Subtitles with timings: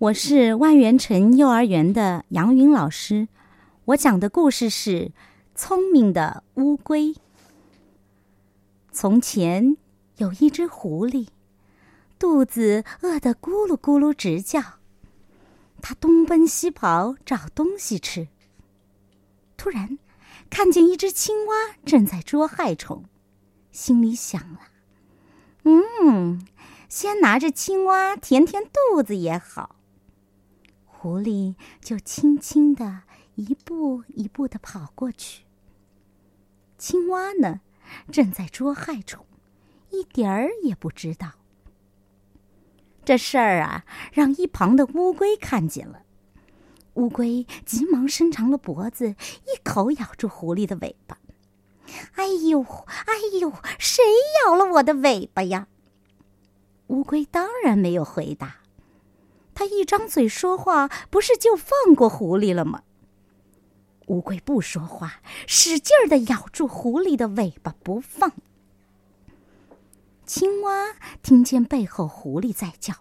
[0.00, 3.28] 我是万源城幼儿园的杨云老师，
[3.84, 4.92] 我讲的故事是
[5.54, 7.08] 《聪明的乌龟》。
[8.90, 9.76] 从前
[10.16, 11.28] 有一只狐狸，
[12.18, 14.62] 肚子饿得咕噜咕噜直叫，
[15.82, 18.28] 它东奔西跑找东西吃。
[19.58, 19.98] 突然，
[20.48, 21.54] 看见一只青蛙
[21.84, 23.04] 正在捉害虫，
[23.70, 24.60] 心里想了
[25.64, 26.42] ：“嗯，
[26.88, 29.76] 先拿着青蛙填填肚子也好。”
[31.02, 33.04] 狐狸就轻轻地
[33.34, 35.44] 一步一步地跑过去。
[36.76, 37.62] 青蛙呢，
[38.12, 39.24] 正在捉害虫，
[39.88, 41.36] 一点儿也不知道。
[43.02, 46.02] 这事儿啊，让一旁的乌龟看见了。
[46.96, 49.08] 乌龟急忙伸长了脖子，
[49.46, 51.16] 一口咬住狐狸的尾巴。
[52.16, 54.04] “哎呦，哎呦，谁
[54.44, 55.66] 咬了我的尾巴呀？”
[56.88, 58.59] 乌龟当然没有回答。
[59.60, 62.82] 他一张嘴说话，不是就放过狐狸了吗？
[64.06, 68.32] 乌龟不说话，使劲儿的咬住狐狸的尾巴不放。
[70.24, 72.94] 青蛙听见背后狐狸在叫，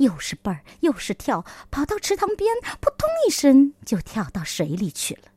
[0.00, 5.30] 又是蹦儿又是跳，跑到池塘边，扑通一声就跳到水里去了。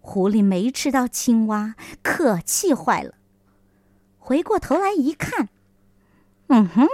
[0.00, 3.14] 狐狸没吃到青蛙，可气坏了，
[4.18, 5.48] 回过头来一看，
[6.48, 6.88] 嗯哼。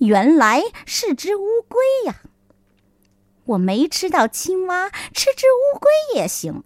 [0.00, 2.22] 原来是只乌龟呀！
[3.44, 6.64] 我没吃到青蛙，吃只乌龟也行。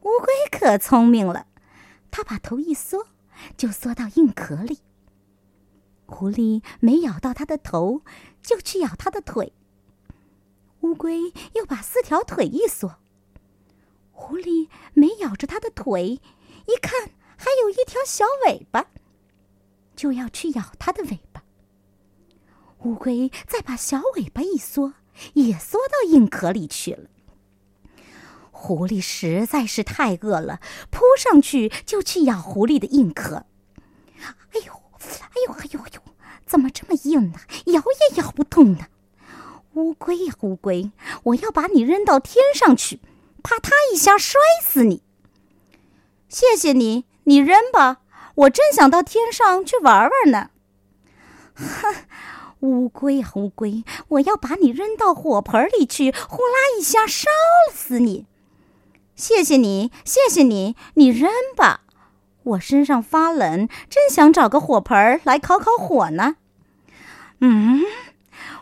[0.00, 1.46] 乌龟可聪明了，
[2.10, 3.08] 它把头一缩，
[3.58, 4.78] 就缩到硬壳里。
[6.06, 8.00] 狐狸没咬到它的头，
[8.40, 9.52] 就去咬它的腿。
[10.80, 12.96] 乌龟又把四条腿一缩，
[14.12, 16.20] 狐狸没咬着它的腿，
[16.64, 18.86] 一看还有一条小尾巴，
[19.94, 21.20] 就要去咬它的尾。
[22.84, 24.94] 乌龟再把小尾巴一缩，
[25.34, 27.08] 也缩到硬壳里去了。
[28.52, 33.46] 狐狸实在是太饿了，扑上去就去咬狐狸的硬壳。
[34.52, 36.00] 哎呦，哎呦，哎呦，哎呦，
[36.46, 37.40] 怎么这么硬呢？
[37.66, 38.86] 咬也咬不动呢！
[39.74, 40.92] 乌龟呀，乌龟，
[41.24, 43.00] 我要把你扔到天上去，
[43.42, 45.02] 啪嗒一下摔死你！
[46.28, 48.02] 谢谢你，你扔吧，
[48.34, 50.50] 我正想到天上去玩玩呢。
[51.54, 51.94] 哼。
[52.60, 53.84] 乌龟呀，乌龟！
[54.08, 57.28] 我要把你扔到火盆里去，呼啦一下烧
[57.72, 58.26] 死你！
[59.14, 61.82] 谢谢你，谢谢你，你扔吧。
[62.42, 66.36] 我身上发冷，正想找个火盆来烤烤火呢。
[67.40, 67.82] 嗯，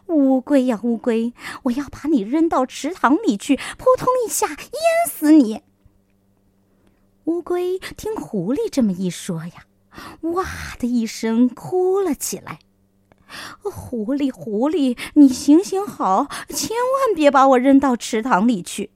[0.08, 1.32] 乌龟呀，乌龟！
[1.64, 4.58] 我要把你扔到池塘里去，扑通一下淹
[5.10, 5.62] 死你！
[7.24, 9.64] 乌龟听狐狸这么一说呀，
[10.20, 10.44] 哇
[10.78, 12.58] 的一声哭了起来。
[13.70, 18.90] 狐狸，狐狸，你行行好，千万别把我扔到池塘里去。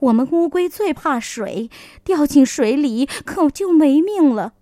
[0.00, 1.70] 我们乌龟最怕水，
[2.02, 4.54] 掉进水里可就没命了。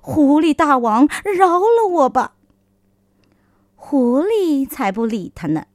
[0.00, 2.34] 狐狸大王，饶了我吧！
[3.76, 5.66] 狐狸才不理他呢，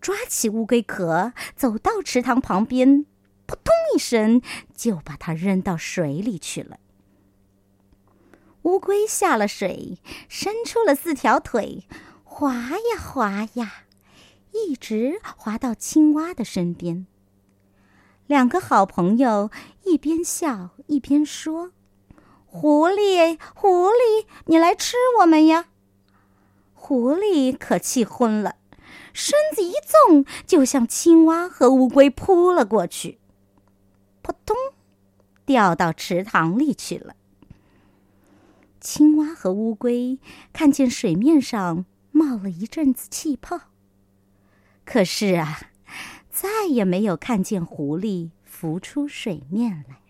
[0.00, 3.06] 抓起乌龟壳，走到池塘旁边，
[3.46, 4.42] 扑通一声
[4.74, 6.78] 就把它扔到水里去了。
[8.62, 9.98] 乌龟下了水，
[10.28, 11.84] 伸出了四条腿，
[12.34, 13.84] 滑呀滑呀，
[14.52, 17.06] 一直滑到青蛙的身边。
[18.26, 19.50] 两个好朋友
[19.84, 21.72] 一边笑一边说
[22.46, 25.66] ：“狐狸，狐狸，你来吃我们呀！”
[26.72, 28.56] 狐狸可气昏了，
[29.12, 29.74] 身子一
[30.06, 33.18] 纵，就向青蛙和乌龟扑了过去，
[34.22, 34.56] 扑通，
[35.44, 37.14] 掉到池塘里去了。
[38.80, 40.18] 青蛙和乌龟
[40.54, 41.84] 看见水面上
[42.22, 43.62] 冒了一阵子气泡，
[44.84, 45.58] 可是啊，
[46.30, 50.01] 再也没有看见狐狸浮出水面来。